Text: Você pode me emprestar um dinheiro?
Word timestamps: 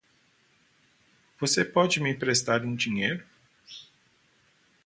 Você 1.39 1.63
pode 1.63 2.01
me 2.01 2.09
emprestar 2.09 2.65
um 2.65 2.73
dinheiro? 2.73 3.23